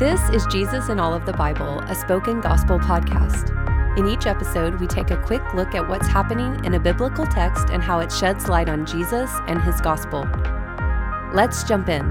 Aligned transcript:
This 0.00 0.30
is 0.30 0.46
Jesus 0.46 0.88
in 0.88 0.98
All 0.98 1.12
of 1.12 1.26
the 1.26 1.34
Bible, 1.34 1.80
a 1.80 1.94
spoken 1.94 2.40
gospel 2.40 2.78
podcast. 2.78 3.54
In 3.98 4.08
each 4.08 4.24
episode, 4.24 4.80
we 4.80 4.86
take 4.86 5.10
a 5.10 5.18
quick 5.18 5.42
look 5.52 5.74
at 5.74 5.86
what's 5.86 6.06
happening 6.06 6.64
in 6.64 6.72
a 6.72 6.80
biblical 6.80 7.26
text 7.26 7.68
and 7.68 7.82
how 7.82 7.98
it 7.98 8.10
sheds 8.10 8.48
light 8.48 8.70
on 8.70 8.86
Jesus 8.86 9.30
and 9.46 9.60
his 9.60 9.78
gospel. 9.82 10.26
Let's 11.34 11.64
jump 11.64 11.90
in. 11.90 12.08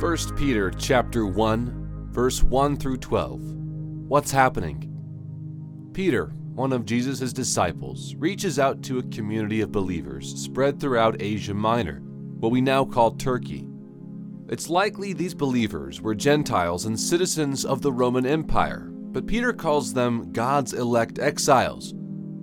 1 0.00 0.16
Peter 0.34 0.70
chapter 0.70 1.26
1, 1.26 2.06
verse 2.08 2.42
1 2.42 2.78
through 2.78 2.96
12. 2.96 3.42
What's 4.08 4.30
happening? 4.30 5.90
Peter, 5.92 6.32
one 6.54 6.72
of 6.72 6.86
Jesus' 6.86 7.34
disciples, 7.34 8.14
reaches 8.14 8.58
out 8.58 8.82
to 8.84 8.98
a 8.98 9.02
community 9.08 9.60
of 9.60 9.70
believers 9.70 10.34
spread 10.40 10.80
throughout 10.80 11.20
Asia 11.20 11.52
Minor, 11.52 12.00
what 12.38 12.50
we 12.50 12.62
now 12.62 12.82
call 12.82 13.10
Turkey. 13.10 13.68
It's 14.48 14.68
likely 14.68 15.12
these 15.12 15.34
believers 15.34 16.02
were 16.02 16.14
Gentiles 16.14 16.84
and 16.84 17.00
citizens 17.00 17.64
of 17.64 17.80
the 17.80 17.92
Roman 17.92 18.26
Empire, 18.26 18.90
but 18.90 19.26
Peter 19.26 19.52
calls 19.52 19.94
them 19.94 20.32
God's 20.32 20.74
elect 20.74 21.18
exiles. 21.18 21.94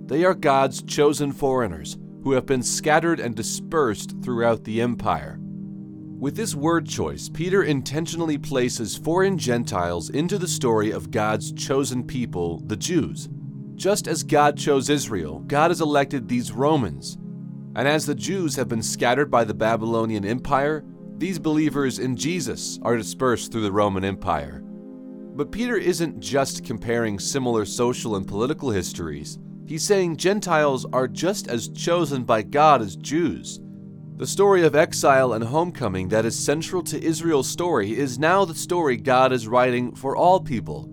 They 0.06 0.24
are 0.24 0.34
God's 0.34 0.82
chosen 0.82 1.30
foreigners 1.30 1.96
who 2.24 2.32
have 2.32 2.44
been 2.44 2.62
scattered 2.62 3.20
and 3.20 3.36
dispersed 3.36 4.16
throughout 4.22 4.64
the 4.64 4.80
empire. 4.80 5.38
With 5.40 6.36
this 6.36 6.54
word 6.54 6.88
choice, 6.88 7.28
Peter 7.28 7.62
intentionally 7.62 8.38
places 8.38 8.96
foreign 8.96 9.38
Gentiles 9.38 10.10
into 10.10 10.38
the 10.38 10.48
story 10.48 10.90
of 10.90 11.10
God's 11.10 11.52
chosen 11.52 12.04
people, 12.04 12.58
the 12.66 12.76
Jews. 12.76 13.28
Just 13.74 14.06
as 14.06 14.22
God 14.22 14.56
chose 14.56 14.90
Israel, 14.90 15.40
God 15.40 15.70
has 15.70 15.80
elected 15.80 16.28
these 16.28 16.52
Romans. 16.52 17.16
And 17.74 17.88
as 17.88 18.06
the 18.06 18.14
Jews 18.14 18.54
have 18.56 18.68
been 18.68 18.82
scattered 18.82 19.30
by 19.30 19.44
the 19.44 19.54
Babylonian 19.54 20.24
Empire, 20.24 20.84
these 21.22 21.38
believers 21.38 22.00
in 22.00 22.16
Jesus 22.16 22.80
are 22.82 22.96
dispersed 22.96 23.52
through 23.52 23.62
the 23.62 23.70
Roman 23.70 24.04
Empire. 24.04 24.60
But 24.64 25.52
Peter 25.52 25.76
isn't 25.76 26.18
just 26.18 26.64
comparing 26.64 27.20
similar 27.20 27.64
social 27.64 28.16
and 28.16 28.26
political 28.26 28.72
histories. 28.72 29.38
He's 29.64 29.84
saying 29.84 30.16
Gentiles 30.16 30.84
are 30.92 31.06
just 31.06 31.46
as 31.46 31.68
chosen 31.68 32.24
by 32.24 32.42
God 32.42 32.82
as 32.82 32.96
Jews. 32.96 33.60
The 34.16 34.26
story 34.26 34.64
of 34.64 34.74
exile 34.74 35.34
and 35.34 35.44
homecoming 35.44 36.08
that 36.08 36.24
is 36.26 36.36
central 36.36 36.82
to 36.82 37.00
Israel's 37.00 37.48
story 37.48 37.96
is 37.96 38.18
now 38.18 38.44
the 38.44 38.52
story 38.52 38.96
God 38.96 39.32
is 39.32 39.46
writing 39.46 39.94
for 39.94 40.16
all 40.16 40.40
people. 40.40 40.92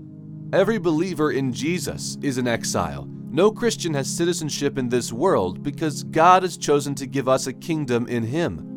Every 0.54 0.78
believer 0.78 1.32
in 1.32 1.52
Jesus 1.52 2.20
is 2.22 2.38
an 2.38 2.48
exile. 2.48 3.08
No 3.32 3.50
Christian 3.50 3.96
has 3.96 4.08
citizenship 4.08 4.78
in 4.78 4.90
this 4.90 5.12
world 5.12 5.64
because 5.64 6.04
God 6.04 6.44
has 6.44 6.56
chosen 6.56 6.94
to 6.94 7.08
give 7.08 7.28
us 7.28 7.48
a 7.48 7.54
kingdom 7.54 8.06
in 8.06 8.22
Him. 8.22 8.69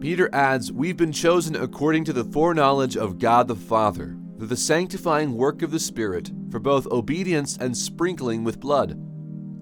Peter 0.00 0.28
adds, 0.32 0.70
We've 0.70 0.96
been 0.96 1.12
chosen 1.12 1.56
according 1.56 2.04
to 2.04 2.12
the 2.12 2.24
foreknowledge 2.24 2.96
of 2.96 3.18
God 3.18 3.48
the 3.48 3.56
Father, 3.56 4.16
through 4.36 4.48
the 4.48 4.56
sanctifying 4.56 5.34
work 5.34 5.62
of 5.62 5.70
the 5.70 5.80
Spirit, 5.80 6.30
for 6.50 6.58
both 6.58 6.86
obedience 6.88 7.56
and 7.58 7.76
sprinkling 7.76 8.44
with 8.44 8.60
blood. 8.60 9.00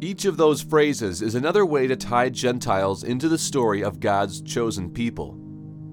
Each 0.00 0.24
of 0.24 0.36
those 0.36 0.60
phrases 0.62 1.22
is 1.22 1.34
another 1.34 1.64
way 1.64 1.86
to 1.86 1.96
tie 1.96 2.28
Gentiles 2.28 3.04
into 3.04 3.28
the 3.28 3.38
story 3.38 3.82
of 3.82 4.00
God's 4.00 4.42
chosen 4.42 4.90
people. 4.90 5.40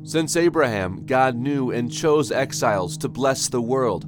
Since 0.04 0.36
Abraham, 0.36 1.06
God 1.06 1.36
knew 1.36 1.70
and 1.72 1.92
chose 1.92 2.32
exiles 2.32 2.98
to 2.98 3.08
bless 3.08 3.48
the 3.48 3.62
world. 3.62 4.06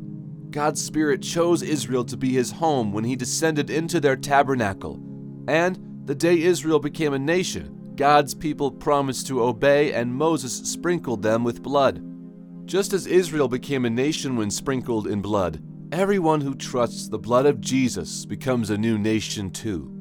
God's 0.49 0.83
Spirit 0.83 1.21
chose 1.21 1.61
Israel 1.61 2.03
to 2.05 2.17
be 2.17 2.33
his 2.33 2.51
home 2.51 2.91
when 2.91 3.03
he 3.03 3.15
descended 3.15 3.69
into 3.69 3.99
their 3.99 4.15
tabernacle. 4.15 4.99
And 5.47 6.05
the 6.05 6.15
day 6.15 6.41
Israel 6.41 6.79
became 6.79 7.13
a 7.13 7.19
nation, 7.19 7.79
God's 7.95 8.33
people 8.33 8.71
promised 8.71 9.27
to 9.27 9.43
obey, 9.43 9.93
and 9.93 10.13
Moses 10.13 10.55
sprinkled 10.69 11.21
them 11.21 11.43
with 11.43 11.61
blood. 11.61 12.03
Just 12.65 12.91
as 12.91 13.05
Israel 13.05 13.47
became 13.47 13.85
a 13.85 13.89
nation 13.89 14.35
when 14.35 14.49
sprinkled 14.49 15.05
in 15.07 15.21
blood, 15.21 15.61
everyone 15.91 16.41
who 16.41 16.55
trusts 16.55 17.07
the 17.07 17.19
blood 17.19 17.45
of 17.45 17.61
Jesus 17.61 18.25
becomes 18.25 18.71
a 18.71 18.77
new 18.77 18.97
nation 18.97 19.51
too. 19.51 19.91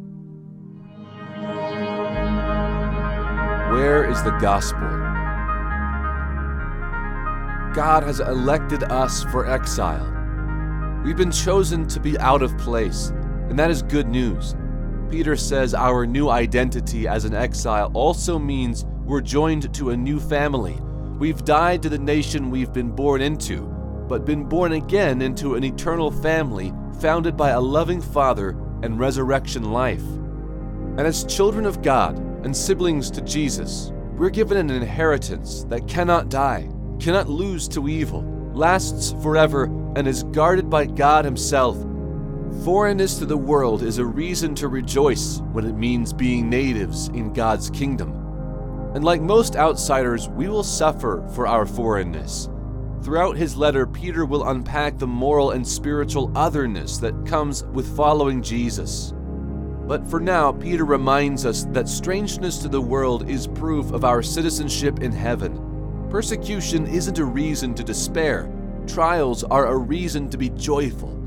Where 3.73 4.09
is 4.09 4.23
the 4.23 4.39
gospel? 4.41 4.89
God 7.75 8.05
has 8.05 8.21
elected 8.21 8.85
us 8.85 9.25
for 9.25 9.47
exile. 9.47 10.09
We've 11.05 11.17
been 11.17 11.31
chosen 11.31 11.87
to 11.89 12.01
be 12.01 12.19
out 12.19 12.43
of 12.43 12.57
place, 12.57 13.09
and 13.51 13.59
that 13.59 13.71
is 13.71 13.83
good 13.83 14.09
news. 14.09 14.55
Peter 15.13 15.37
says 15.37 15.75
our 15.75 16.07
new 16.07 16.31
identity 16.31 17.07
as 17.07 17.27
an 17.27 17.35
exile 17.35 17.91
also 17.93 18.39
means 18.39 18.87
we're 19.05 19.21
joined 19.21 19.73
to 19.75 19.91
a 19.91 19.97
new 19.97 20.19
family. 20.19 20.75
We've 21.19 21.45
died 21.45 21.83
to 21.83 21.91
the 21.91 21.99
nation 21.99 22.51
we've 22.51 22.73
been 22.73 22.91
born 22.91 23.21
into, 23.21 23.61
but 24.09 24.25
been 24.25 24.45
born 24.45 24.73
again 24.73 25.21
into 25.21 25.55
an 25.55 25.65
eternal 25.65 26.11
family 26.11 26.73
founded 26.99 27.37
by 27.37 27.51
a 27.51 27.61
loving 27.61 28.01
Father 28.01 28.57
and 28.83 28.99
resurrection 28.99 29.71
life. 29.71 30.01
And 30.01 31.01
as 31.01 31.25
children 31.25 31.67
of 31.67 31.83
God 31.83 32.19
and 32.43 32.57
siblings 32.57 33.11
to 33.11 33.21
Jesus, 33.21 33.93
we're 34.17 34.31
given 34.31 34.57
an 34.57 34.71
inheritance 34.71 35.65
that 35.65 35.87
cannot 35.87 36.31
die, 36.31 36.71
cannot 36.99 37.29
lose 37.29 37.69
to 37.69 37.87
evil, 37.87 38.23
lasts 38.55 39.15
forever, 39.23 39.65
and 39.95 40.09
is 40.09 40.23
guarded 40.23 40.71
by 40.71 40.87
God 40.87 41.27
Himself. 41.27 41.77
Foreignness 42.61 43.19
to 43.19 43.27
the 43.27 43.37
world 43.37 43.83
is 43.83 43.99
a 43.99 44.05
reason 44.05 44.55
to 44.55 44.69
rejoice 44.69 45.41
when 45.51 45.65
it 45.67 45.73
means 45.73 46.13
being 46.13 46.49
natives 46.49 47.09
in 47.09 47.33
God's 47.33 47.69
kingdom. 47.71 48.13
And 48.95 49.03
like 49.03 49.21
most 49.21 49.57
outsiders, 49.57 50.29
we 50.29 50.47
will 50.47 50.63
suffer 50.63 51.29
for 51.35 51.49
our 51.49 51.67
foreignness. 51.67 52.49
Throughout 53.03 53.37
his 53.37 53.57
letter, 53.57 53.85
Peter 53.85 54.25
will 54.25 54.49
unpack 54.49 54.97
the 54.97 55.09
moral 55.09 55.51
and 55.51 55.67
spiritual 55.67 56.31
otherness 56.37 56.99
that 56.99 57.27
comes 57.27 57.65
with 57.65 57.97
following 57.97 58.41
Jesus. 58.41 59.13
But 59.89 60.07
for 60.07 60.21
now, 60.21 60.53
Peter 60.53 60.85
reminds 60.85 61.45
us 61.45 61.65
that 61.71 61.89
strangeness 61.89 62.59
to 62.59 62.69
the 62.69 62.81
world 62.81 63.29
is 63.29 63.49
proof 63.49 63.91
of 63.91 64.05
our 64.05 64.23
citizenship 64.23 65.01
in 65.01 65.11
heaven. 65.11 66.07
Persecution 66.11 66.87
isn't 66.87 67.19
a 67.19 67.25
reason 67.25 67.75
to 67.75 67.83
despair, 67.83 68.53
trials 68.87 69.43
are 69.43 69.67
a 69.67 69.77
reason 69.77 70.31
to 70.31 70.39
be 70.39 70.51
joyful. 70.51 71.22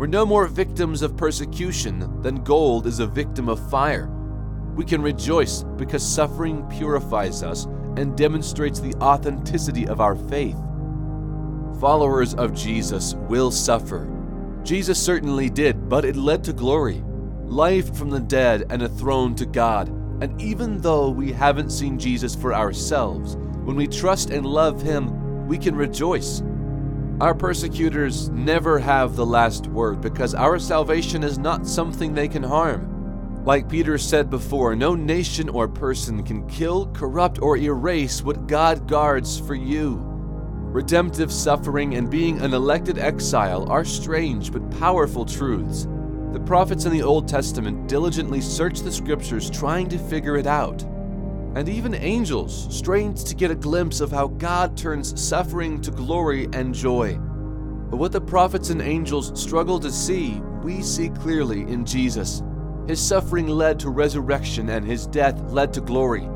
We're 0.00 0.06
no 0.06 0.24
more 0.24 0.46
victims 0.46 1.02
of 1.02 1.14
persecution 1.14 2.22
than 2.22 2.42
gold 2.42 2.86
is 2.86 3.00
a 3.00 3.06
victim 3.06 3.50
of 3.50 3.68
fire. 3.68 4.08
We 4.74 4.82
can 4.82 5.02
rejoice 5.02 5.62
because 5.76 6.02
suffering 6.02 6.66
purifies 6.70 7.42
us 7.42 7.66
and 7.98 8.16
demonstrates 8.16 8.80
the 8.80 8.94
authenticity 9.02 9.86
of 9.86 10.00
our 10.00 10.16
faith. 10.16 10.56
Followers 11.80 12.32
of 12.32 12.54
Jesus 12.54 13.12
will 13.28 13.50
suffer. 13.50 14.08
Jesus 14.62 14.98
certainly 14.98 15.50
did, 15.50 15.90
but 15.90 16.06
it 16.06 16.16
led 16.16 16.44
to 16.44 16.54
glory, 16.54 17.04
life 17.44 17.94
from 17.94 18.08
the 18.08 18.20
dead, 18.20 18.64
and 18.70 18.80
a 18.80 18.88
throne 18.88 19.34
to 19.34 19.44
God. 19.44 19.90
And 20.22 20.40
even 20.40 20.80
though 20.80 21.10
we 21.10 21.30
haven't 21.30 21.68
seen 21.68 21.98
Jesus 21.98 22.34
for 22.34 22.54
ourselves, 22.54 23.36
when 23.64 23.76
we 23.76 23.86
trust 23.86 24.30
and 24.30 24.46
love 24.46 24.80
Him, 24.80 25.46
we 25.46 25.58
can 25.58 25.76
rejoice. 25.76 26.42
Our 27.20 27.34
persecutors 27.34 28.30
never 28.30 28.78
have 28.78 29.14
the 29.14 29.26
last 29.26 29.66
word 29.66 30.00
because 30.00 30.34
our 30.34 30.58
salvation 30.58 31.22
is 31.22 31.36
not 31.36 31.66
something 31.66 32.14
they 32.14 32.28
can 32.28 32.42
harm. 32.42 33.44
Like 33.44 33.68
Peter 33.68 33.98
said 33.98 34.30
before, 34.30 34.74
no 34.74 34.94
nation 34.94 35.50
or 35.50 35.68
person 35.68 36.22
can 36.22 36.48
kill, 36.48 36.86
corrupt, 36.94 37.42
or 37.42 37.58
erase 37.58 38.22
what 38.22 38.46
God 38.46 38.88
guards 38.88 39.38
for 39.38 39.54
you. 39.54 40.00
Redemptive 40.02 41.30
suffering 41.30 41.94
and 41.96 42.10
being 42.10 42.40
an 42.40 42.54
elected 42.54 42.96
exile 42.96 43.70
are 43.70 43.84
strange 43.84 44.50
but 44.50 44.70
powerful 44.78 45.26
truths. 45.26 45.86
The 46.32 46.40
prophets 46.40 46.86
in 46.86 46.92
the 46.92 47.02
Old 47.02 47.28
Testament 47.28 47.86
diligently 47.86 48.40
searched 48.40 48.82
the 48.82 48.92
scriptures 48.92 49.50
trying 49.50 49.90
to 49.90 49.98
figure 49.98 50.38
it 50.38 50.46
out. 50.46 50.86
And 51.54 51.68
even 51.68 51.94
angels 51.94 52.66
strained 52.74 53.16
to 53.18 53.34
get 53.34 53.50
a 53.50 53.56
glimpse 53.56 54.00
of 54.00 54.12
how 54.12 54.28
God 54.28 54.76
turns 54.76 55.20
suffering 55.20 55.80
to 55.80 55.90
glory 55.90 56.48
and 56.52 56.74
joy. 56.74 57.18
But 57.90 57.96
what 57.96 58.12
the 58.12 58.20
prophets 58.20 58.70
and 58.70 58.80
angels 58.80 59.40
struggle 59.40 59.80
to 59.80 59.90
see, 59.90 60.40
we 60.62 60.80
see 60.80 61.08
clearly 61.08 61.62
in 61.62 61.84
Jesus. 61.84 62.42
His 62.86 63.00
suffering 63.00 63.48
led 63.48 63.80
to 63.80 63.90
resurrection, 63.90 64.68
and 64.68 64.86
his 64.86 65.06
death 65.06 65.40
led 65.50 65.72
to 65.74 65.80
glory. 65.80 66.28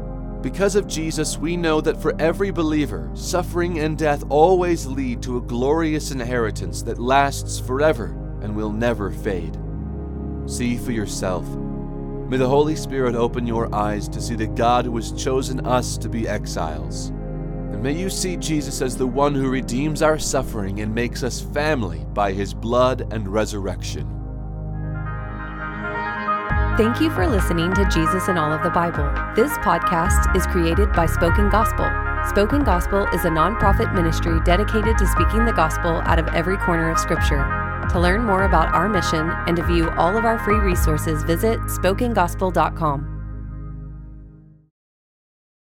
Because 0.43 0.75
of 0.75 0.87
Jesus, 0.87 1.39
we 1.39 1.57
know 1.57 1.81
that 1.81 2.03
for 2.03 2.15
every 2.21 2.51
believer, 2.51 3.11
suffering 3.15 3.79
and 3.79 3.97
death 3.97 4.25
always 4.29 4.85
lead 4.85 5.23
to 5.23 5.39
a 5.39 5.43
glorious 5.43 6.11
inheritance 6.11 6.83
that 6.83 6.99
lasts 6.99 7.59
forever 7.59 8.07
and 8.43 8.55
will 8.55 8.73
never 8.73 9.11
fade. 9.11 9.59
See 10.47 10.77
for 10.77 10.93
yourself. 10.93 11.47
May 12.35 12.39
the 12.39 12.49
Holy 12.49 12.75
Spirit 12.75 13.15
open 13.15 13.47
your 13.47 13.73
eyes 13.73 14.09
to 14.09 14.21
see 14.21 14.35
the 14.35 14.49
God 14.49 14.87
who 14.87 14.97
has 14.97 15.13
chosen 15.13 15.65
us 15.65 15.97
to 15.97 16.09
be 16.09 16.27
exiles. 16.27 17.11
And 17.11 17.81
may 17.81 17.93
you 17.93 18.11
see 18.11 18.37
Jesus 18.37 18.83
as 18.83 18.97
the 18.97 19.07
one 19.07 19.37
who 19.37 19.49
redeems 19.49 20.03
our 20.03 20.19
suffering 20.19 20.81
and 20.81 20.93
makes 20.93 21.23
us 21.23 21.41
family 21.41 22.05
by 22.13 22.33
his 22.33 22.53
blood 22.53 23.07
and 23.13 23.29
resurrection. 23.29 24.09
Thank 26.77 27.01
you 27.01 27.09
for 27.11 27.25
listening 27.25 27.73
to 27.75 27.89
Jesus 27.89 28.27
in 28.27 28.37
All 28.37 28.53
of 28.53 28.65
the 28.65 28.71
Bible. 28.71 29.09
This 29.37 29.53
podcast 29.59 30.35
is 30.35 30.45
created 30.49 30.93
by 30.93 31.07
Spoken 31.07 31.51
Gospel. 31.51 31.89
Spoken 32.29 32.65
Gospel 32.65 33.07
is 33.15 33.25
a 33.25 33.31
nonprofit 33.31 33.95
ministry 33.95 34.41
dedicated 34.45 34.99
to 34.99 35.07
speaking 35.07 35.45
the 35.45 35.53
gospel 35.53 36.03
out 36.05 36.19
of 36.19 36.27
every 36.35 36.57
corner 36.57 36.91
of 36.91 36.99
Scripture. 36.99 37.64
To 37.93 38.01
learn 38.01 38.25
more 38.25 38.45
about 38.45 38.75
our 38.75 38.89
mission 38.89 39.31
and 39.47 39.57
to 39.57 39.63
view 39.63 39.91
all 39.91 40.17
of 40.17 40.25
our 40.25 40.39
free 40.41 40.59
resources, 40.59 41.23
visit 41.23 41.61
spokengospel.com. 41.61 43.14